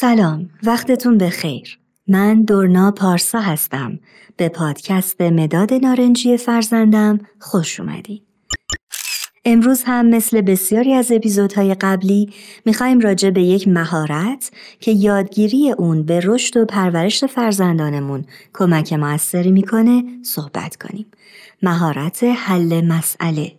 سلام 0.00 0.50
وقتتون 0.62 1.18
بخیر. 1.18 1.78
من 2.08 2.42
دورنا 2.42 2.90
پارسا 2.90 3.40
هستم. 3.40 3.98
به 4.36 4.48
پادکست 4.48 5.20
مداد 5.20 5.74
نارنجی 5.74 6.36
فرزندم 6.36 7.18
خوش 7.38 7.80
اومدید 7.80 8.22
امروز 9.44 9.82
هم 9.86 10.06
مثل 10.06 10.40
بسیاری 10.40 10.92
از 10.92 11.12
اپیزودهای 11.12 11.74
قبلی 11.74 12.32
می‌خوایم 12.66 13.00
راجع 13.00 13.30
به 13.30 13.42
یک 13.42 13.68
مهارت 13.68 14.50
که 14.80 14.90
یادگیری 14.90 15.74
اون 15.78 16.02
به 16.02 16.20
رشد 16.24 16.56
و 16.56 16.64
پرورش 16.64 17.24
فرزندانمون 17.24 18.24
کمک 18.54 18.92
موثری 18.92 19.52
می‌کنه 19.52 20.04
صحبت 20.22 20.76
کنیم. 20.76 21.06
مهارت 21.62 22.24
حل 22.24 22.86
مسئله. 22.86 23.52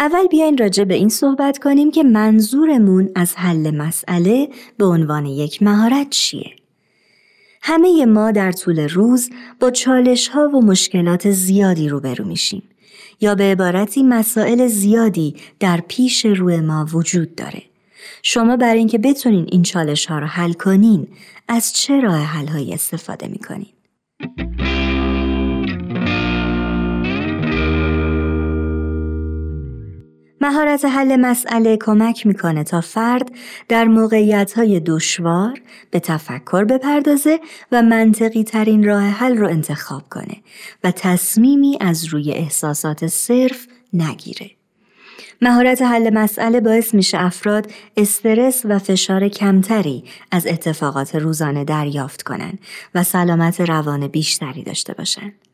اول 0.00 0.26
بیاین 0.26 0.58
راجع 0.58 0.84
به 0.84 0.94
این 0.94 1.08
صحبت 1.08 1.58
کنیم 1.58 1.90
که 1.90 2.02
منظورمون 2.02 3.10
از 3.14 3.36
حل 3.36 3.70
مسئله 3.70 4.48
به 4.76 4.84
عنوان 4.84 5.26
یک 5.26 5.62
مهارت 5.62 6.10
چیه؟ 6.10 6.50
همه 7.62 8.06
ما 8.06 8.30
در 8.30 8.52
طول 8.52 8.88
روز 8.88 9.30
با 9.60 9.70
چالش 9.70 10.28
ها 10.28 10.48
و 10.48 10.60
مشکلات 10.64 11.30
زیادی 11.30 11.88
روبرو 11.88 12.24
میشیم 12.24 12.62
یا 13.20 13.34
به 13.34 13.44
عبارتی 13.44 14.02
مسائل 14.02 14.66
زیادی 14.66 15.34
در 15.60 15.80
پیش 15.88 16.24
روی 16.24 16.60
ما 16.60 16.86
وجود 16.92 17.34
داره. 17.34 17.62
شما 18.22 18.56
برای 18.56 18.78
اینکه 18.78 18.98
بتونین 18.98 19.46
این 19.52 19.62
چالش 19.62 20.06
ها 20.06 20.18
رو 20.18 20.26
حل 20.26 20.52
کنین 20.52 21.08
از 21.48 21.72
چه 21.72 22.00
راه 22.00 22.18
حل 22.18 22.46
هایی 22.46 22.74
استفاده 22.74 23.28
می‌کنین؟ 23.28 23.72
مهارت 30.48 30.84
حل 30.84 31.16
مسئله 31.16 31.76
کمک 31.76 32.26
می‌کنه 32.26 32.64
تا 32.64 32.80
فرد 32.80 33.30
در 33.68 33.84
موقعیت 33.84 34.52
های 34.52 34.80
دشوار 34.80 35.60
به 35.90 36.00
تفکر 36.00 36.64
بپردازه 36.64 37.40
و 37.72 37.82
منطقی 37.82 38.44
ترین 38.44 38.84
راه 38.84 39.02
حل 39.02 39.36
رو 39.36 39.48
انتخاب 39.48 40.02
کنه 40.10 40.36
و 40.84 40.90
تصمیمی 40.90 41.78
از 41.80 42.04
روی 42.04 42.32
احساسات 42.32 43.06
صرف 43.06 43.66
نگیره. 43.92 44.50
مهارت 45.42 45.82
حل 45.82 46.10
مسئله 46.10 46.60
باعث 46.60 46.94
میشه 46.94 47.24
افراد 47.24 47.70
استرس 47.96 48.62
و 48.64 48.78
فشار 48.78 49.28
کمتری 49.28 50.04
از 50.30 50.46
اتفاقات 50.46 51.14
روزانه 51.14 51.64
دریافت 51.64 52.22
کنند 52.22 52.58
و 52.94 53.04
سلامت 53.04 53.60
روان 53.60 54.08
بیشتری 54.08 54.62
داشته 54.62 54.94
باشند. 54.94 55.47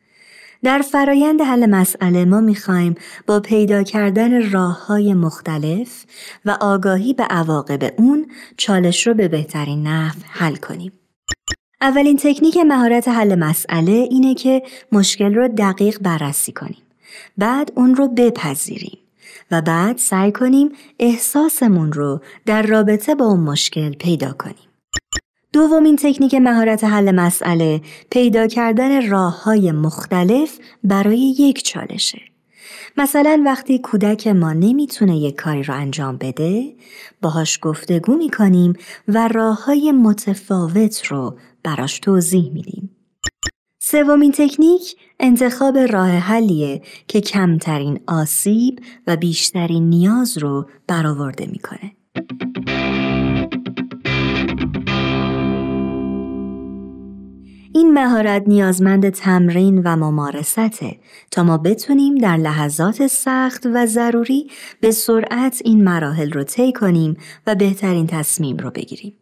در 0.63 0.81
فرایند 0.81 1.41
حل 1.41 1.65
مسئله 1.65 2.25
ما 2.25 2.41
می‌خوایم 2.41 2.95
با 3.27 3.39
پیدا 3.39 3.83
کردن 3.83 4.51
راه 4.51 4.85
های 4.85 5.13
مختلف 5.13 6.05
و 6.45 6.57
آگاهی 6.61 7.13
به 7.13 7.23
عواقب 7.23 7.93
اون 7.97 8.27
چالش 8.57 9.07
رو 9.07 9.13
به 9.13 9.27
بهترین 9.27 9.87
نحو 9.87 10.19
حل 10.29 10.55
کنیم. 10.55 10.91
اولین 11.81 12.17
تکنیک 12.17 12.57
مهارت 12.57 13.07
حل 13.07 13.35
مسئله 13.35 13.91
اینه 13.91 14.33
که 14.33 14.63
مشکل 14.91 15.33
رو 15.35 15.47
دقیق 15.47 15.99
بررسی 16.01 16.51
کنیم. 16.51 16.81
بعد 17.37 17.71
اون 17.75 17.95
رو 17.95 18.07
بپذیریم 18.07 18.97
و 19.51 19.61
بعد 19.61 19.97
سعی 19.97 20.31
کنیم 20.31 20.69
احساسمون 20.99 21.93
رو 21.93 22.21
در 22.45 22.61
رابطه 22.61 23.15
با 23.15 23.25
اون 23.25 23.39
مشکل 23.39 23.93
پیدا 23.93 24.33
کنیم. 24.33 24.55
دومین 25.55 25.95
تکنیک 25.95 26.35
مهارت 26.35 26.83
حل 26.83 27.11
مسئله 27.11 27.81
پیدا 28.09 28.47
کردن 28.47 29.09
راه 29.09 29.43
های 29.43 29.71
مختلف 29.71 30.59
برای 30.83 31.19
یک 31.39 31.63
چالشه. 31.63 32.21
مثلا 32.97 33.43
وقتی 33.45 33.79
کودک 33.79 34.27
ما 34.27 34.53
نمی‌تونه 34.53 35.17
یک 35.17 35.35
کاری 35.35 35.63
رو 35.63 35.73
انجام 35.73 36.17
بده 36.17 36.75
باهاش 37.21 37.59
گفتگو 37.61 38.15
می‌کنیم 38.15 38.73
و 39.07 39.27
راه 39.27 39.65
های 39.65 39.91
متفاوت 39.91 41.05
رو 41.05 41.37
براش 41.63 41.99
توضیح 41.99 42.51
میدیم. 42.51 42.95
سومین 43.81 44.31
تکنیک 44.31 44.95
انتخاب 45.19 45.77
راه 45.77 46.09
حلیه 46.09 46.81
که 47.07 47.21
کمترین 47.21 47.99
آسیب 48.07 48.79
و 49.07 49.15
بیشترین 49.15 49.89
نیاز 49.89 50.37
رو 50.37 50.69
برآورده 50.87 51.47
می‌کنه. 51.47 51.91
مهارت 57.95 58.43
نیازمند 58.47 59.09
تمرین 59.09 59.81
و 59.85 59.95
ممارسته 59.95 60.97
تا 61.31 61.43
ما 61.43 61.57
بتونیم 61.57 62.15
در 62.15 62.37
لحظات 62.37 63.07
سخت 63.07 63.65
و 63.73 63.85
ضروری 63.85 64.49
به 64.79 64.91
سرعت 64.91 65.61
این 65.65 65.83
مراحل 65.83 66.31
رو 66.31 66.43
طی 66.43 66.73
کنیم 66.73 67.17
و 67.47 67.55
بهترین 67.55 68.07
تصمیم 68.07 68.57
رو 68.57 68.71
بگیریم. 68.71 69.13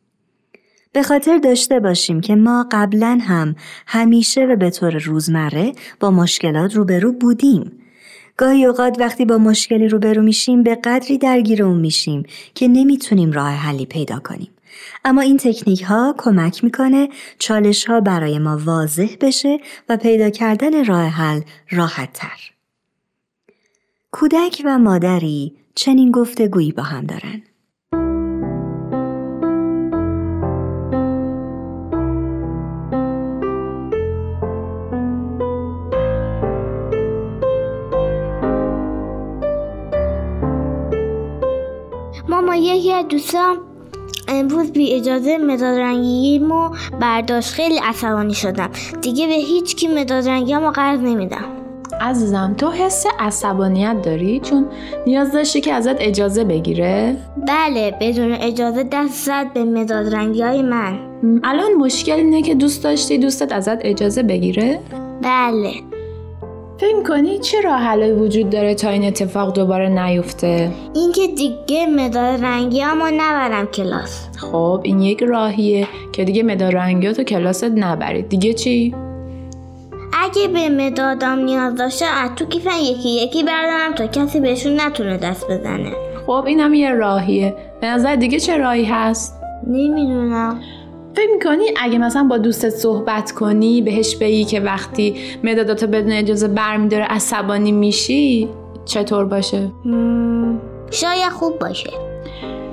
به 0.91 1.03
خاطر 1.03 1.38
داشته 1.38 1.79
باشیم 1.79 2.22
که 2.22 2.35
ما 2.35 2.67
قبلا 2.72 3.19
هم 3.22 3.56
همیشه 3.88 4.45
و 4.45 4.56
به 4.56 4.69
طور 4.69 4.97
روزمره 4.97 5.73
با 6.00 6.11
مشکلات 6.11 6.75
روبرو 6.75 7.11
بودیم. 7.11 7.72
گاهی 8.38 8.66
اوقات 8.66 9.00
وقتی 9.00 9.25
با 9.25 9.38
مشکلی 9.38 9.88
روبرو 9.88 10.23
میشیم 10.23 10.63
به 10.63 10.75
قدری 10.75 11.17
درگیر 11.17 11.63
اون 11.63 11.79
میشیم 11.79 12.23
که 12.55 12.67
نمی‌تونیم 12.67 13.31
راه 13.31 13.51
حلی 13.51 13.85
پیدا 13.85 14.19
کنیم. 14.19 14.53
اما 15.06 15.22
این 15.22 15.38
تکنیک 15.38 15.81
ها 15.81 16.16
کمک 16.17 16.63
می‌کنه 16.63 17.09
چالش 17.39 17.85
ها 17.85 18.01
برای 18.01 18.39
ما 18.39 18.57
واضح 18.66 19.16
بشه 19.22 19.57
و 19.89 19.97
پیدا 19.97 20.29
کردن 20.29 20.85
راه 20.85 21.06
حل 21.06 21.41
راحت 21.72 22.13
تر. 22.13 22.51
کودک 24.11 24.61
و 24.66 24.79
مادری 24.79 25.56
چنین 25.75 26.11
گفتگویی 26.11 26.72
با 26.72 26.84
هم 26.84 27.06
دارن. 27.06 27.41
ماما 42.29 42.55
یکی 42.55 42.94
از 42.94 43.07
دوستان 43.07 43.72
امروز 44.28 44.72
بی 44.72 44.94
اجازه 44.94 45.38
مداد 45.38 45.79
رنگیمو 45.79 46.69
برداشت. 47.01 47.50
خیلی 47.50 47.78
عصبانی 47.78 48.34
شدم. 48.34 48.69
دیگه 49.01 49.28
به 49.28 49.34
هیچ 49.34 49.75
کی 49.75 49.88
مداد 49.88 50.29
رنگیمو 50.29 50.72
قرض 50.72 51.00
نمیدم. 51.00 51.45
عزیزم 52.01 52.53
تو 52.57 52.72
حس 52.72 53.06
عصبانیت 53.19 54.01
داری؟ 54.01 54.39
چون 54.39 54.66
نیاز 55.07 55.31
داشتی 55.31 55.61
که 55.61 55.73
ازت 55.73 55.95
اجازه 56.00 56.44
بگیره؟ 56.44 57.17
بله 57.47 57.97
بدون 58.01 58.31
اجازه 58.31 58.84
دست 58.91 59.25
زد 59.25 59.53
به 59.53 59.63
مداد 59.63 60.16
رنگی 60.16 60.41
های 60.41 60.61
من 60.61 61.00
الان 61.44 61.73
مشکل 61.73 62.11
اینه 62.11 62.41
که 62.41 62.55
دوست 62.55 62.84
داشتی 62.84 63.17
دوستت 63.17 63.53
ازت 63.53 63.78
اجازه 63.81 64.23
بگیره؟ 64.23 64.79
بله. 65.22 65.73
فکر 66.84 67.04
کنی 67.04 67.40
چه 67.40 67.62
راه 67.62 67.80
حلایی 67.80 68.12
وجود 68.12 68.50
داره 68.50 68.76
تا 68.76 68.90
این 68.90 69.04
اتفاق 69.04 69.54
دوباره 69.54 69.90
نیفته؟ 69.90 70.72
اینکه 70.96 71.28
دیگه 71.28 71.86
مداد 71.88 72.44
رنگی 72.44 72.84
اما 72.84 73.10
نبرم 73.10 73.66
کلاس. 73.66 74.28
خب 74.38 74.82
این 74.84 75.02
یک 75.02 75.24
راهیه 75.24 75.88
که 76.12 76.24
دیگه 76.24 76.44
مداد 76.44 76.76
رنگی 76.76 77.14
تو 77.14 77.24
کلاست 77.24 77.64
نبرید. 77.64 78.30
دیگه 78.30 78.54
چی؟ 78.54 78.96
اگه 80.14 80.48
به 80.48 80.70
مدادم 80.70 81.40
نیاز 81.40 81.76
داشته 81.76 82.06
از 82.06 82.30
تو 82.36 82.46
کیفن 82.46 82.78
یکی 82.78 83.10
یکی 83.10 83.44
بردارم 83.44 83.94
تا 83.96 84.08
کسی 84.08 84.40
بهشون 84.40 84.82
نتونه 84.82 85.18
دست 85.18 85.52
بزنه. 85.52 85.92
خب 86.28 86.44
اینم 86.48 86.74
یه 86.74 86.90
راهیه. 86.90 87.56
به 87.82 87.88
نظر 87.88 88.16
دیگه 88.16 88.40
چه 88.40 88.58
راهی 88.58 88.86
هست؟ 88.86 89.42
نمی‌دونم. 89.68 90.62
فکر 91.16 91.32
می‌کنی 91.34 91.66
اگه 91.82 91.98
مثلا 91.98 92.24
با 92.24 92.38
دوستت 92.38 92.70
صحبت 92.70 93.32
کنی 93.32 93.82
بهش 93.82 94.16
بگی 94.16 94.46
که 94.46 94.60
وقتی 94.60 95.16
مداداتو 95.44 95.88
بدون 95.88 96.12
اجازه 96.12 96.48
برمیداره 96.48 97.04
عصبانی 97.04 97.72
میشی 97.72 98.50
چطور 98.86 99.26
باشه؟ 99.26 99.72
شاید 100.92 101.30
خوب 101.32 101.60
باشه. 101.60 101.90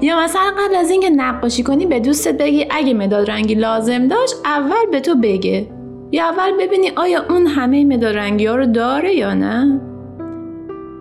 یا 0.02 0.20
مثلا 0.20 0.52
قبل 0.58 0.76
از 0.76 0.90
اینکه 0.90 1.10
نقاشی 1.10 1.62
کنی 1.62 1.86
به 1.86 2.00
دوستت 2.00 2.38
بگی 2.38 2.66
اگه 2.70 2.94
مداد 2.94 3.30
رنگی 3.30 3.54
لازم 3.54 4.08
داشت 4.08 4.34
اول 4.44 4.90
به 4.92 5.00
تو 5.00 5.14
بگه. 5.14 5.66
یا 6.12 6.24
اول 6.24 6.52
ببینی 6.60 6.92
آیا 6.96 7.24
اون 7.30 7.46
همه 7.46 7.84
مداد 7.84 8.16
رنگی 8.16 8.46
ها 8.46 8.56
رو 8.56 8.66
داره 8.66 9.14
یا 9.14 9.34
نه. 9.34 9.80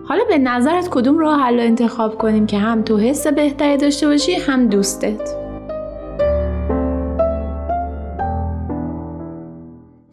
حالا 0.04 0.24
به 0.28 0.38
نظرت 0.38 0.88
کدوم 0.90 1.18
راه 1.18 1.40
حل 1.40 1.60
انتخاب 1.60 2.18
کنیم 2.18 2.46
که 2.46 2.58
هم 2.58 2.82
تو 2.82 2.98
حس 2.98 3.26
بهتری 3.26 3.76
داشته 3.76 4.06
باشی 4.06 4.34
هم 4.34 4.68
دوستت؟ 4.68 5.39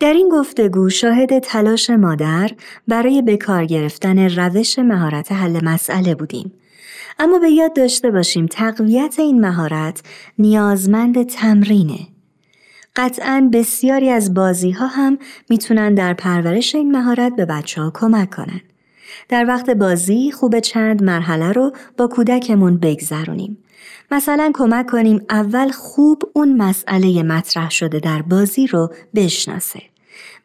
در 0.07 0.13
این 0.13 0.30
گفتگو 0.30 0.89
شاهد 0.89 1.39
تلاش 1.39 1.89
مادر 1.89 2.51
برای 2.88 3.21
بکار 3.21 3.65
گرفتن 3.65 4.30
روش 4.30 4.80
مهارت 4.80 5.31
حل 5.31 5.65
مسئله 5.65 6.15
بودیم. 6.15 6.51
اما 7.19 7.39
به 7.39 7.50
یاد 7.50 7.75
داشته 7.75 8.12
باشیم 8.12 8.45
تقویت 8.45 9.15
این 9.19 9.42
مهارت 9.42 10.04
نیازمند 10.39 11.24
تمرینه. 11.24 12.00
قطعا 12.95 13.50
بسیاری 13.54 14.09
از 14.09 14.33
بازی 14.33 14.71
ها 14.71 14.88
هم 14.88 15.18
می‌تونن 15.50 15.94
در 15.94 16.13
پرورش 16.13 16.75
این 16.75 16.92
مهارت 16.92 17.36
به 17.36 17.45
بچه 17.45 17.81
ها 17.81 17.92
کمک 17.94 18.30
کنن. 18.30 18.62
در 19.30 19.45
وقت 19.45 19.69
بازی 19.69 20.31
خوب 20.31 20.59
چند 20.59 21.04
مرحله 21.04 21.51
رو 21.51 21.71
با 21.98 22.07
کودکمون 22.07 22.77
بگذرونیم 22.77 23.57
مثلا 24.12 24.51
کمک 24.54 24.86
کنیم 24.86 25.25
اول 25.30 25.71
خوب 25.71 26.24
اون 26.33 26.57
مسئله 26.57 27.24
مطرح 27.24 27.69
شده 27.69 28.00
در 28.00 28.21
بازی 28.21 28.68
رو 28.68 28.94
بشناسه. 29.15 29.81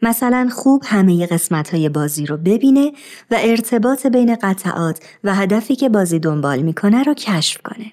مثلا 0.03 0.49
خوب 0.53 0.83
همه 0.87 1.27
قسمت 1.27 1.75
های 1.75 1.89
بازی 1.89 2.27
رو 2.27 2.37
ببینه 2.37 2.93
و 3.31 3.37
ارتباط 3.41 4.07
بین 4.07 4.35
قطعات 4.35 5.01
و 5.25 5.35
هدفی 5.35 5.77
که 5.77 5.89
بازی 5.89 6.19
دنبال 6.19 6.63
می‌کنه 6.63 7.03
رو 7.03 7.15
کشف 7.15 7.61
کنه. 7.65 7.93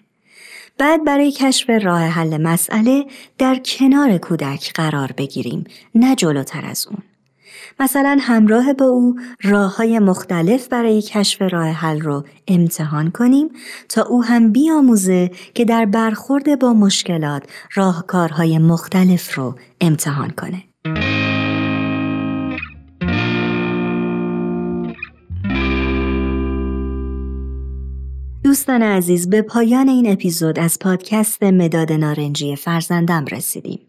بعد 0.77 1.05
برای 1.05 1.31
کشف 1.31 1.69
راه 1.69 2.01
حل 2.01 2.37
مسئله 2.41 3.05
در 3.37 3.55
کنار 3.65 4.17
کودک 4.17 4.73
قرار 4.73 5.11
بگیریم 5.17 5.63
نه 5.95 6.15
جلوتر 6.15 6.65
از 6.65 6.87
اون. 6.87 7.03
مثلا 7.79 8.17
همراه 8.21 8.73
با 8.73 8.85
او 8.85 9.15
راه 9.43 9.77
های 9.77 9.99
مختلف 9.99 10.67
برای 10.67 11.01
کشف 11.01 11.41
راه 11.41 11.67
حل 11.67 12.01
رو 12.01 12.25
امتحان 12.47 13.11
کنیم 13.11 13.49
تا 13.89 14.03
او 14.03 14.23
هم 14.23 14.51
بیاموزه 14.51 15.31
که 15.53 15.65
در 15.65 15.85
برخورد 15.85 16.59
با 16.59 16.73
مشکلات 16.73 17.43
راهکارهای 17.73 18.57
مختلف 18.57 19.37
رو 19.37 19.55
امتحان 19.81 20.29
کنه. 20.29 20.68
دوستان 28.69 28.87
عزیز 28.87 29.29
به 29.29 29.41
پایان 29.41 29.89
این 29.89 30.11
اپیزود 30.11 30.59
از 30.59 30.79
پادکست 30.79 31.43
مداد 31.43 31.91
نارنجی 31.91 32.55
فرزندم 32.55 33.25
رسیدیم. 33.25 33.88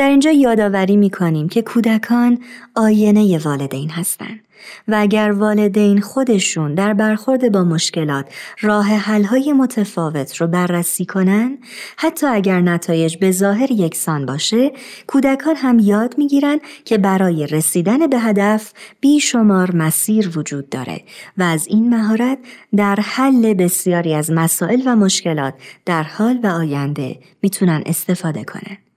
در 0.00 0.08
اینجا 0.08 0.30
یادآوری 0.30 0.96
می 0.96 1.10
کنیم 1.10 1.48
که 1.48 1.62
کودکان 1.62 2.38
آینه 2.76 3.38
والدین 3.38 3.90
هستند 3.90 4.40
و 4.88 4.96
اگر 4.98 5.32
والدین 5.32 6.00
خودشون 6.00 6.74
در 6.74 6.94
برخورد 6.94 7.52
با 7.52 7.64
مشکلات 7.64 8.26
راه 8.60 8.86
حلهای 8.86 9.52
متفاوت 9.52 10.36
رو 10.36 10.46
بررسی 10.46 11.06
کنن 11.06 11.58
حتی 11.96 12.26
اگر 12.26 12.60
نتایج 12.60 13.16
به 13.16 13.30
ظاهر 13.30 13.70
یکسان 13.70 14.26
باشه 14.26 14.72
کودکان 15.06 15.56
هم 15.56 15.78
یاد 15.78 16.14
می‌گیرن 16.18 16.58
که 16.84 16.98
برای 16.98 17.46
رسیدن 17.46 18.06
به 18.06 18.18
هدف 18.18 18.72
بیشمار 19.00 19.76
مسیر 19.76 20.38
وجود 20.38 20.68
داره 20.68 21.00
و 21.38 21.42
از 21.42 21.66
این 21.66 21.88
مهارت 21.94 22.38
در 22.76 22.98
حل 23.02 23.54
بسیاری 23.54 24.14
از 24.14 24.30
مسائل 24.30 24.82
و 24.86 24.96
مشکلات 24.96 25.54
در 25.86 26.02
حال 26.02 26.40
و 26.42 26.46
آینده 26.46 27.18
می‌تونن 27.42 27.82
استفاده 27.86 28.44
کنن. 28.44 28.89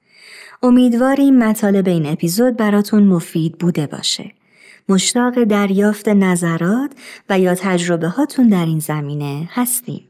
امیدواریم 0.63 1.37
مطالب 1.37 1.87
این 1.87 2.05
اپیزود 2.05 2.57
براتون 2.57 3.03
مفید 3.03 3.57
بوده 3.57 3.87
باشه. 3.87 4.31
مشتاق 4.89 5.43
دریافت 5.43 6.09
نظرات 6.09 6.91
و 7.29 7.39
یا 7.39 7.55
تجربه 7.55 8.07
هاتون 8.07 8.47
در 8.47 8.65
این 8.65 8.79
زمینه 8.79 9.49
هستیم. 9.51 10.07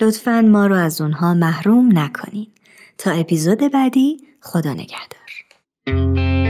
لطفا 0.00 0.40
ما 0.40 0.66
رو 0.66 0.74
از 0.74 1.00
اونها 1.00 1.34
محروم 1.34 1.98
نکنید. 1.98 2.48
تا 2.98 3.10
اپیزود 3.10 3.58
بعدی 3.72 4.16
خدا 4.40 4.72
نگهدار. 4.72 6.43